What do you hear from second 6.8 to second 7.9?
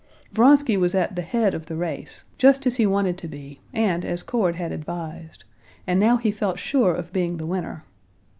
of being the winner.